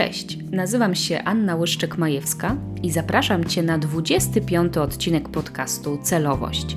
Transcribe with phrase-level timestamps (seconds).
[0.00, 6.76] Cześć, nazywam się Anna Łyszczyk-Majewska i zapraszam Cię na 25 odcinek podcastu Celowość.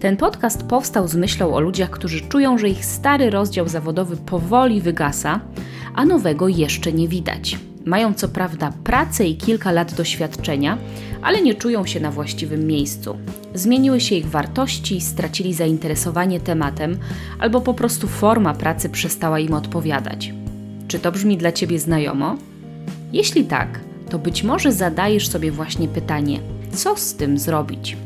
[0.00, 4.80] Ten podcast powstał z myślą o ludziach, którzy czują, że ich stary rozdział zawodowy powoli
[4.80, 5.40] wygasa,
[5.94, 7.58] a nowego jeszcze nie widać.
[7.84, 10.78] Mają co prawda pracę i kilka lat doświadczenia,
[11.22, 13.16] ale nie czują się na właściwym miejscu.
[13.54, 16.98] Zmieniły się ich wartości, stracili zainteresowanie tematem,
[17.38, 20.43] albo po prostu forma pracy przestała im odpowiadać.
[20.94, 22.36] Czy to brzmi dla Ciebie znajomo?
[23.12, 23.80] Jeśli tak,
[24.10, 26.40] to być może zadajesz sobie właśnie pytanie:
[26.72, 27.96] co z tym zrobić?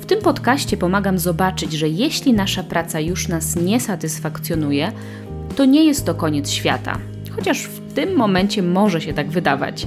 [0.00, 4.92] W tym podcaście pomagam zobaczyć, że jeśli nasza praca już nas nie satysfakcjonuje,
[5.56, 6.98] to nie jest to koniec świata.
[7.36, 9.86] Chociaż w tym momencie może się tak wydawać,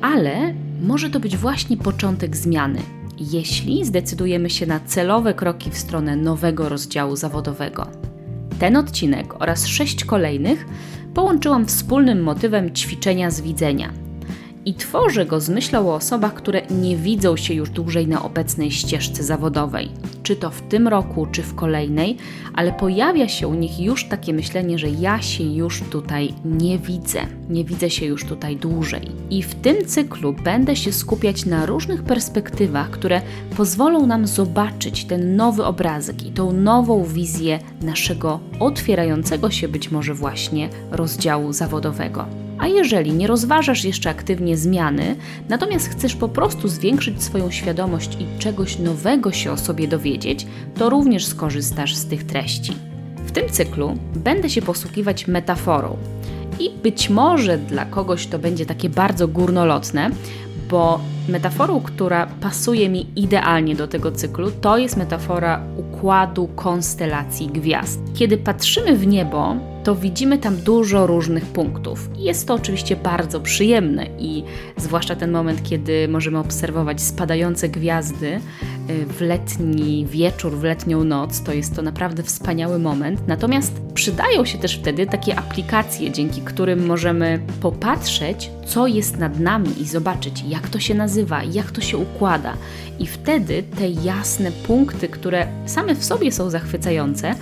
[0.00, 2.80] ale może to być właśnie początek zmiany,
[3.18, 7.86] jeśli zdecydujemy się na celowe kroki w stronę nowego rozdziału zawodowego.
[8.58, 10.66] Ten odcinek oraz sześć kolejnych
[11.14, 14.03] połączyłam wspólnym motywem ćwiczenia z widzenia.
[14.66, 18.70] I tworzę go z myślą o osobach, które nie widzą się już dłużej na obecnej
[18.70, 19.88] ścieżce zawodowej,
[20.22, 22.16] czy to w tym roku, czy w kolejnej,
[22.54, 27.20] ale pojawia się u nich już takie myślenie, że ja się już tutaj nie widzę,
[27.48, 29.10] nie widzę się już tutaj dłużej.
[29.30, 33.20] I w tym cyklu będę się skupiać na różnych perspektywach, które
[33.56, 40.14] pozwolą nam zobaczyć ten nowy obrazek i tą nową wizję naszego otwierającego się być może
[40.14, 42.26] właśnie rozdziału zawodowego.
[42.58, 45.16] A jeżeli nie rozważasz jeszcze aktywnie zmiany,
[45.48, 50.46] natomiast chcesz po prostu zwiększyć swoją świadomość i czegoś nowego się o sobie dowiedzieć,
[50.78, 52.72] to również skorzystasz z tych treści.
[53.26, 55.96] W tym cyklu będę się posługiwać metaforą.
[56.60, 60.10] I być może dla kogoś to będzie takie bardzo górnolotne,
[60.70, 68.00] bo metaforą, która pasuje mi idealnie do tego cyklu, to jest metafora układu konstelacji gwiazd.
[68.14, 72.10] Kiedy patrzymy w niebo, to widzimy tam dużo różnych punktów.
[72.16, 74.44] Jest to oczywiście bardzo przyjemne i
[74.76, 78.26] zwłaszcza ten moment, kiedy możemy obserwować spadające gwiazdy
[78.90, 83.20] y, w letni wieczór, w letnią noc, to jest to naprawdę wspaniały moment.
[83.26, 89.82] Natomiast przydają się też wtedy takie aplikacje, dzięki którym możemy popatrzeć, co jest nad nami
[89.82, 92.56] i zobaczyć, jak to się nazywa, jak to się układa.
[92.98, 97.34] I wtedy te jasne punkty, które same w sobie są zachwycające,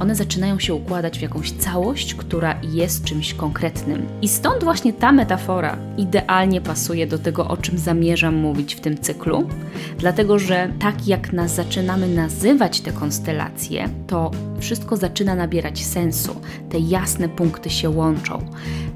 [0.00, 4.06] one zaczynają się układać w jakąś całość, która jest czymś konkretnym.
[4.22, 8.98] I stąd właśnie ta metafora idealnie pasuje do tego, o czym zamierzam mówić w tym
[8.98, 9.48] cyklu,
[9.98, 14.30] dlatego że tak jak nas zaczynamy nazywać te konstelacje, to
[14.60, 16.40] wszystko zaczyna nabierać sensu,
[16.70, 18.46] te jasne punkty się łączą.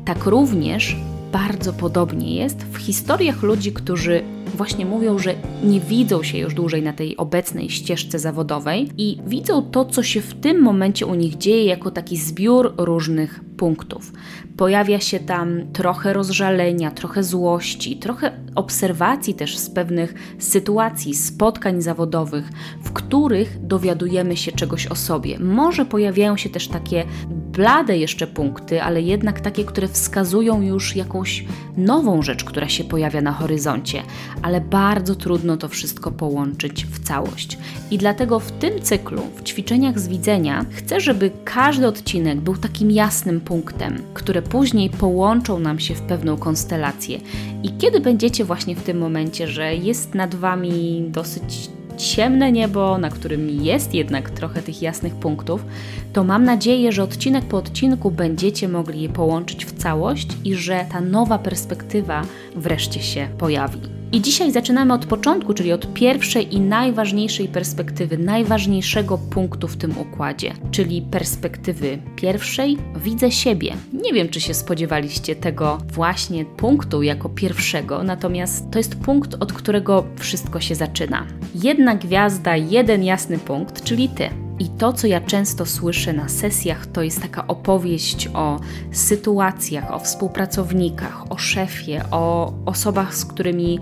[0.05, 0.97] Tak również
[1.33, 4.23] bardzo podobnie jest w historiach ludzi, którzy
[4.55, 5.35] właśnie mówią, że
[5.65, 10.21] nie widzą się już dłużej na tej obecnej ścieżce zawodowej i widzą to, co się
[10.21, 14.13] w tym momencie u nich dzieje, jako taki zbiór różnych punktów.
[14.57, 22.49] Pojawia się tam trochę rozżalenia, trochę złości, trochę obserwacji też z pewnych sytuacji, spotkań zawodowych,
[22.83, 25.39] w których dowiadujemy się czegoś o sobie.
[25.39, 31.45] Może pojawiają się też takie blade jeszcze punkty, ale jednak takie, które wskazują już jakąś
[31.77, 34.03] nową rzecz, która się pojawia na horyzoncie,
[34.43, 37.59] ale bardzo trudno to wszystko połączyć w całość.
[37.91, 42.91] I dlatego w tym cyklu, w ćwiczeniach z widzenia, chcę, żeby każdy odcinek był takim
[42.91, 47.21] jasnym punktem, które później połączą nam się w pewną konstelację.
[47.63, 53.11] I kiedy będziecie właśnie w tym momencie, że jest nad Wami dosyć ciemne niebo, na
[53.11, 55.65] którym jest jednak trochę tych jasnych punktów,
[56.13, 60.87] to mam nadzieję, że odcinek po odcinku będziecie mogli je połączyć w całość i że
[60.93, 62.23] ta nowa perspektywa
[62.57, 64.00] wreszcie się pojawi.
[64.13, 69.99] I dzisiaj zaczynamy od początku, czyli od pierwszej i najważniejszej perspektywy, najważniejszego punktu w tym
[69.99, 73.73] układzie, czyli perspektywy pierwszej widzę siebie.
[73.93, 79.53] Nie wiem, czy się spodziewaliście tego właśnie punktu jako pierwszego, natomiast to jest punkt, od
[79.53, 81.27] którego wszystko się zaczyna.
[81.55, 84.50] Jedna gwiazda, jeden jasny punkt, czyli ty.
[84.61, 88.61] I to, co ja często słyszę na sesjach, to jest taka opowieść o
[88.93, 93.79] sytuacjach, o współpracownikach, o szefie, o osobach, z którymi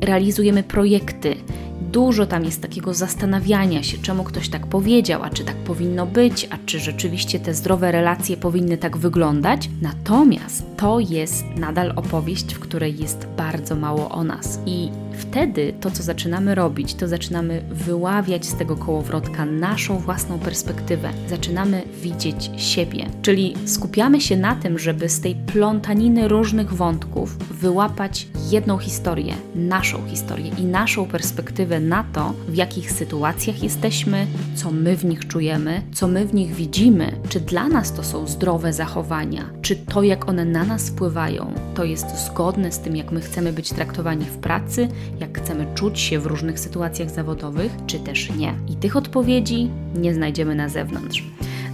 [0.00, 1.36] realizujemy projekty.
[1.80, 6.48] Dużo tam jest takiego zastanawiania się, czemu ktoś tak powiedział, a czy tak powinno być,
[6.50, 9.70] a czy rzeczywiście te zdrowe relacje powinny tak wyglądać.
[9.82, 14.58] Natomiast to jest nadal opowieść, w której jest bardzo mało o nas.
[14.66, 21.10] I wtedy to, co zaczynamy robić, to zaczynamy wyławiać z tego kołowrotka naszą własną perspektywę.
[21.28, 23.06] Zaczynamy widzieć siebie.
[23.22, 30.06] Czyli skupiamy się na tym, żeby z tej plątaniny różnych wątków wyłapać jedną historię, naszą
[30.08, 35.26] historię i naszą perspektywę perspektywę na to, w jakich sytuacjach jesteśmy, co my w nich
[35.26, 40.02] czujemy, co my w nich widzimy, czy dla nas to są zdrowe zachowania, czy to,
[40.02, 44.24] jak one na nas wpływają, to jest zgodne z tym, jak my chcemy być traktowani
[44.24, 44.88] w pracy,
[45.20, 48.54] jak chcemy czuć się w różnych sytuacjach zawodowych, czy też nie.
[48.68, 51.24] I tych odpowiedzi nie znajdziemy na zewnątrz.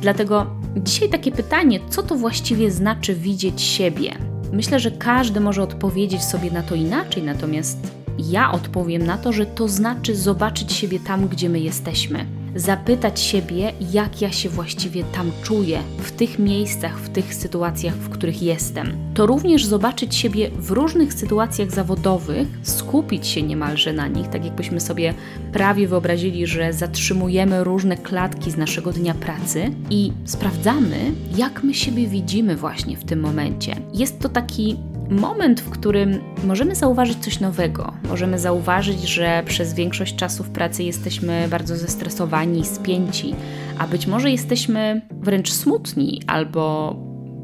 [0.01, 0.47] Dlatego
[0.77, 4.13] dzisiaj takie pytanie, co to właściwie znaczy widzieć siebie?
[4.53, 9.47] Myślę, że każdy może odpowiedzieć sobie na to inaczej, natomiast ja odpowiem na to, że
[9.47, 12.27] to znaczy zobaczyć siebie tam, gdzie my jesteśmy
[12.57, 18.09] zapytać siebie, jak ja się właściwie tam czuję, w tych miejscach, w tych sytuacjach, w
[18.09, 18.97] których jestem.
[19.15, 24.81] To również zobaczyć siebie w różnych sytuacjach zawodowych, skupić się niemalże na nich, tak jakbyśmy
[24.81, 25.15] sobie
[25.53, 32.07] prawie wyobrazili, że zatrzymujemy różne klatki z naszego dnia pracy i sprawdzamy, jak my siebie
[32.07, 33.77] widzimy właśnie w tym momencie.
[33.95, 34.77] Jest to taki
[35.13, 37.93] moment, w którym możemy zauważyć coś nowego.
[38.09, 43.35] Możemy zauważyć, że przez większość czasu w pracy jesteśmy bardzo zestresowani, spięci,
[43.79, 46.95] a być może jesteśmy wręcz smutni albo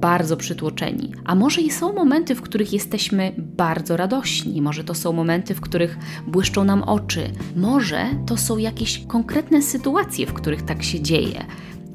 [0.00, 1.12] bardzo przytłoczeni.
[1.25, 5.61] A może i są momenty, w których jesteśmy bardzo radośni, może to są momenty, w
[5.61, 11.44] których błyszczą nam oczy, może to są jakieś konkretne sytuacje, w których tak się dzieje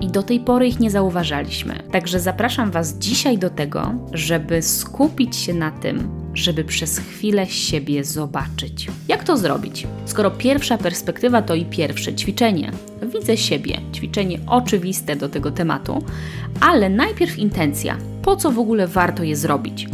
[0.03, 1.83] i do tej pory ich nie zauważaliśmy.
[1.91, 8.03] Także zapraszam Was dzisiaj do tego, żeby skupić się na tym, żeby przez chwilę siebie
[8.03, 8.87] zobaczyć.
[9.07, 9.87] Jak to zrobić?
[10.05, 12.71] Skoro pierwsza perspektywa to i pierwsze ćwiczenie.
[13.13, 13.77] Widzę siebie.
[13.93, 16.03] Ćwiczenie oczywiste do tego tematu,
[16.61, 17.97] ale najpierw intencja.
[18.21, 19.87] Po co w ogóle warto je zrobić?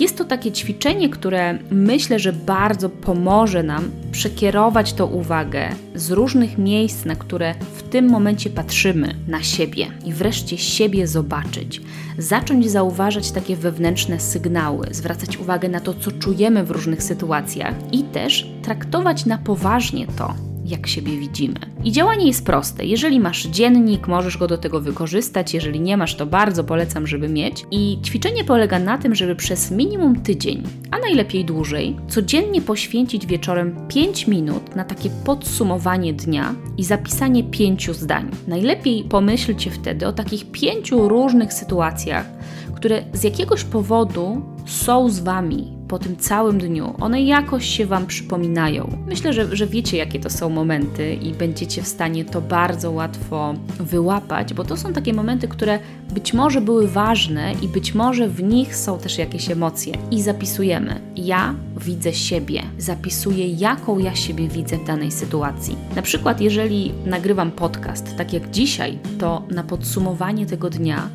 [0.00, 6.58] Jest to takie ćwiczenie, które myślę, że bardzo pomoże nam przekierować tą uwagę z różnych
[6.58, 11.80] miejsc, na które w tym momencie patrzymy na siebie i wreszcie siebie zobaczyć.
[12.18, 18.02] Zacząć zauważać takie wewnętrzne sygnały, zwracać uwagę na to, co czujemy w różnych sytuacjach i
[18.02, 20.34] też traktować na poważnie to,
[20.70, 21.54] jak siebie widzimy.
[21.84, 22.84] I działanie jest proste.
[22.84, 25.54] Jeżeli masz dziennik, możesz go do tego wykorzystać.
[25.54, 27.64] Jeżeli nie masz, to bardzo polecam, żeby mieć.
[27.70, 33.86] I ćwiczenie polega na tym, żeby przez minimum tydzień, a najlepiej dłużej, codziennie poświęcić wieczorem
[33.88, 38.30] 5 minut na takie podsumowanie dnia i zapisanie pięciu zdań.
[38.46, 42.26] Najlepiej pomyślcie wtedy o takich pięciu różnych sytuacjach,
[42.76, 48.06] które z jakiegoś powodu są z wami po tym całym dniu, one jakoś się Wam
[48.06, 48.98] przypominają.
[49.06, 53.54] Myślę, że, że wiecie, jakie to są momenty i będziecie w stanie to bardzo łatwo
[53.80, 55.78] wyłapać, bo to są takie momenty, które
[56.14, 59.94] być może były ważne i być może w nich są też jakieś emocje.
[60.10, 61.00] I zapisujemy.
[61.16, 65.76] Ja widzę siebie, zapisuję, jaką ja siebie widzę w danej sytuacji.
[65.96, 71.08] Na przykład, jeżeli nagrywam podcast, tak jak dzisiaj, to na podsumowanie tego dnia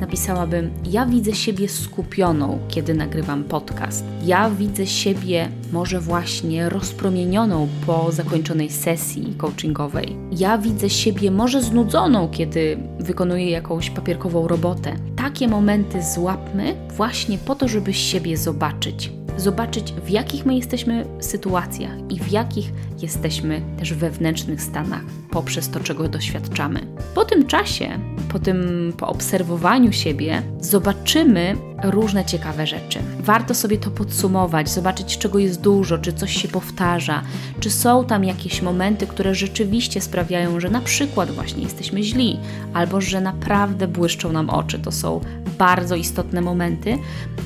[0.00, 4.04] napisałabym: Ja widzę siebie skupioną, kiedy nagrywam podcast.
[4.24, 10.16] Ja widzę siebie może właśnie rozpromienioną po zakończonej sesji coachingowej.
[10.32, 14.96] Ja widzę siebie może znudzoną, kiedy wykonuję jakąś papierkową robotę.
[15.16, 21.92] Takie momenty złapmy właśnie po to, żeby siebie zobaczyć zobaczyć, w jakich my jesteśmy sytuacjach
[22.10, 22.72] i w jakich
[23.02, 26.80] jesteśmy też wewnętrznych stanach poprzez to, czego doświadczamy.
[27.14, 32.98] Po tym czasie, po tym poobserwowaniu siebie, zobaczymy różne ciekawe rzeczy.
[33.20, 37.22] Warto sobie to podsumować, zobaczyć, czego jest dużo, czy coś się powtarza,
[37.60, 42.40] czy są tam jakieś momenty, które rzeczywiście sprawiają, że na przykład właśnie jesteśmy źli,
[42.74, 44.78] albo że naprawdę błyszczą nam oczy.
[44.78, 45.20] To są
[45.58, 46.98] bardzo istotne momenty,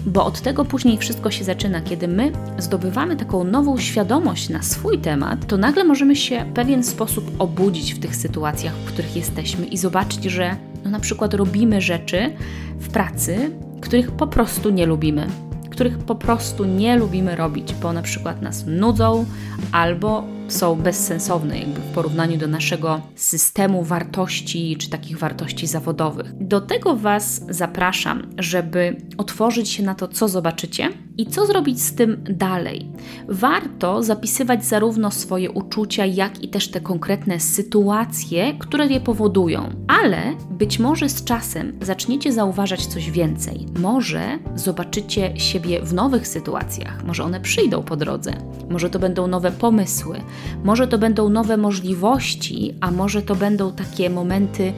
[0.07, 1.81] bo od tego później wszystko się zaczyna.
[1.81, 6.85] Kiedy my zdobywamy taką nową świadomość na swój temat, to nagle możemy się w pewien
[6.85, 11.81] sposób obudzić w tych sytuacjach, w których jesteśmy i zobaczyć, że no na przykład robimy
[11.81, 12.33] rzeczy
[12.79, 13.51] w pracy,
[13.83, 15.27] których po prostu nie lubimy
[15.73, 19.27] których po prostu nie lubimy robić, bo na przykład nas nudzą
[19.73, 26.47] albo są bezsensowne jakby w porównaniu do naszego systemu wartości czy takich wartości zawodowych.
[26.47, 30.89] Do tego Was zapraszam, żeby otworzyć się na to, co zobaczycie
[31.19, 32.93] i co zrobić z tym dalej.
[33.29, 40.23] Warto zapisywać zarówno swoje uczucia, jak i też te konkretne sytuacje, które je powodują, ale
[40.51, 43.67] być może z czasem zaczniecie zauważać coś więcej.
[43.79, 48.33] Może zobaczycie siebie w nowych sytuacjach, może one przyjdą po drodze,
[48.71, 50.21] może to będą nowe pomysły,
[50.65, 54.73] może to będą nowe możliwości, a może to będą takie momenty,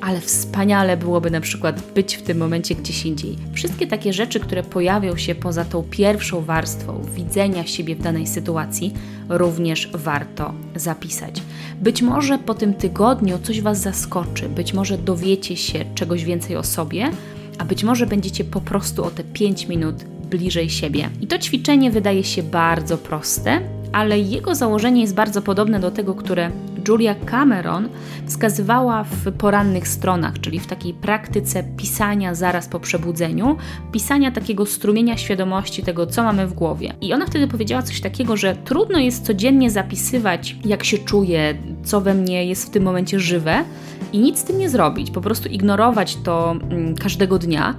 [0.00, 3.36] ale wspaniale byłoby na przykład być w tym momencie gdzieś indziej.
[3.52, 8.94] Wszystkie takie rzeczy, które pojawią się poza tą pierwszą warstwą widzenia siebie w danej sytuacji,
[9.28, 11.42] również warto zapisać.
[11.80, 16.64] Być może po tym tygodniu coś Was zaskoczy, być może dowiecie się czegoś więcej o
[16.64, 17.10] sobie,
[17.58, 21.10] a być może będziecie po prostu o te 5 minut bliżej siebie.
[21.20, 23.60] I to ćwiczenie wydaje się bardzo proste,
[23.92, 26.50] ale jego założenie jest bardzo podobne do tego, które
[26.90, 27.88] Julia Cameron
[28.26, 33.56] wskazywała w porannych stronach, czyli w takiej praktyce pisania zaraz po przebudzeniu,
[33.92, 36.94] pisania takiego strumienia świadomości tego, co mamy w głowie.
[37.00, 41.54] I ona wtedy powiedziała coś takiego, że trudno jest codziennie zapisywać, jak się czuję,
[41.84, 43.64] co we mnie jest w tym momencie żywe
[44.12, 47.74] i nic z tym nie zrobić, po prostu ignorować to mm, każdego dnia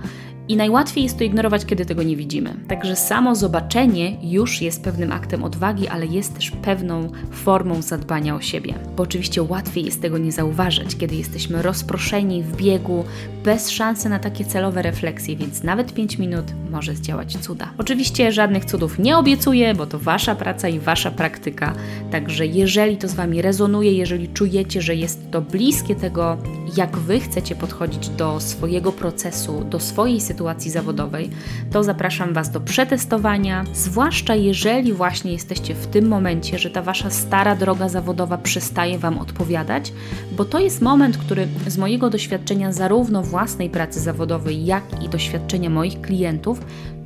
[0.52, 2.54] i najłatwiej jest to ignorować, kiedy tego nie widzimy.
[2.68, 8.42] Także samo zobaczenie już jest pewnym aktem odwagi, ale jest też pewną formą zadbania o
[8.42, 8.74] siebie.
[8.96, 13.04] Bo oczywiście łatwiej jest tego nie zauważyć, kiedy jesteśmy rozproszeni w biegu,
[13.44, 17.74] bez szansy na takie celowe refleksje, więc nawet 5 minut może zdziałać cuda.
[17.78, 21.74] Oczywiście żadnych cudów nie obiecuję, bo to Wasza praca i Wasza praktyka.
[22.12, 26.38] Także jeżeli to z Wami rezonuje, jeżeli czujecie, że jest to bliskie tego,
[26.78, 31.30] jak Wy chcecie podchodzić do swojego procesu, do swojej sytuacji zawodowej,
[31.72, 37.10] to zapraszam Was do przetestowania, zwłaszcza jeżeli właśnie jesteście w tym momencie, że ta Wasza
[37.10, 39.94] stara droga zawodowa przestaje Wam odpowiadać,
[40.32, 45.70] bo to jest moment, który z mojego doświadczenia zarówno własnej pracy zawodowej, jak i doświadczenia
[45.70, 46.62] moich klientów,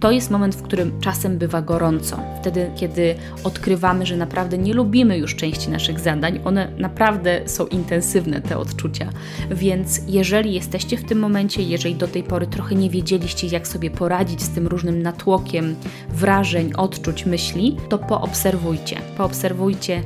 [0.05, 2.19] to jest moment, w którym czasem bywa gorąco.
[2.41, 8.41] Wtedy, kiedy odkrywamy, że naprawdę nie lubimy już części naszych zadań, one naprawdę są intensywne,
[8.41, 9.09] te odczucia.
[9.51, 13.91] Więc jeżeli jesteście w tym momencie, jeżeli do tej pory trochę nie wiedzieliście, jak sobie
[13.91, 15.75] poradzić z tym różnym natłokiem
[16.09, 18.97] wrażeń, odczuć, myśli, to poobserwujcie.
[19.17, 20.01] Poobserwujcie,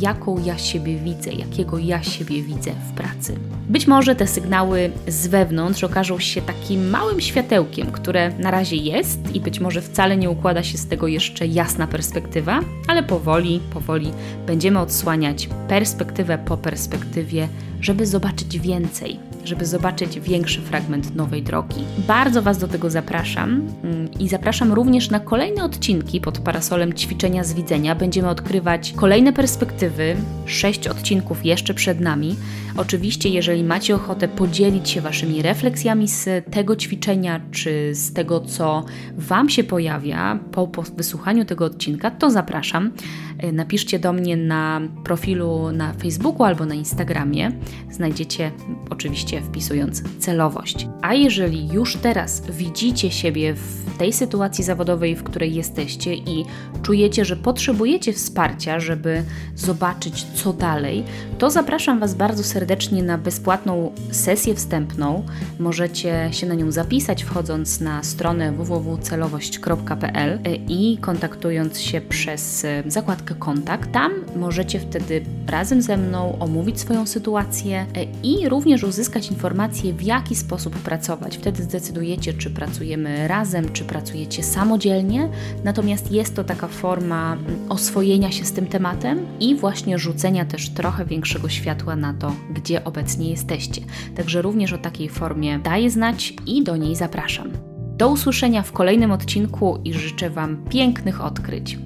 [0.00, 3.36] jaką ja siebie widzę, jakiego ja siebie widzę w pracy.
[3.68, 9.34] Być może te sygnały z wewnątrz okażą się takim małym światełkiem, które na razie jest
[9.34, 14.12] i być może wcale nie układa się z tego jeszcze jasna perspektywa, ale powoli, powoli
[14.46, 17.48] będziemy odsłaniać perspektywę po perspektywie,
[17.80, 21.84] żeby zobaczyć więcej, żeby zobaczyć większy fragment nowej drogi.
[21.98, 27.44] Bardzo Was do tego zapraszam mm, i zapraszam również na kolejne odcinki pod parasolem ćwiczenia
[27.44, 27.94] z widzenia.
[27.94, 32.36] Będziemy odkrywać kolejne perspektywy, sześć odcinków jeszcze przed nami.
[32.76, 38.84] Oczywiście, jeżeli macie ochotę podzielić się Waszymi refleksjami z tego ćwiczenia, czy z tego, co
[39.16, 42.92] Wam się pojawia po, po wysłuchaniu tego odcinka, to zapraszam.
[43.38, 47.52] E, napiszcie do mnie na profilu na Facebooku albo na Instagramie.
[47.90, 48.50] Znajdziecie
[48.90, 50.86] oczywiście wpisując celowość.
[51.02, 56.44] A jeżeli już teraz widzicie siebie w tej sytuacji zawodowej, w której jesteście i
[56.82, 59.24] czujecie, że potrzebujecie wsparcia, żeby
[59.54, 61.04] zobaczyć co dalej,
[61.38, 62.61] to zapraszam Was bardzo serdecznie
[63.02, 65.22] na bezpłatną sesję wstępną.
[65.58, 70.38] Możecie się na nią zapisać wchodząc na stronę www.celowość.pl
[70.68, 73.92] i kontaktując się przez zakładkę kontakt.
[73.92, 77.86] Tam możecie wtedy razem ze mną omówić swoją sytuację
[78.22, 81.36] i również uzyskać informacje, w jaki sposób pracować.
[81.36, 85.28] Wtedy zdecydujecie, czy pracujemy razem, czy pracujecie samodzielnie.
[85.64, 90.70] Natomiast jest to taka forma mm, oswojenia się z tym tematem i właśnie rzucenia też
[90.70, 93.82] trochę większego światła na to, gdzie obecnie jesteście.
[94.16, 97.50] Także również o takiej formie daję znać i do niej zapraszam.
[97.96, 101.78] Do usłyszenia w kolejnym odcinku i życzę Wam pięknych odkryć.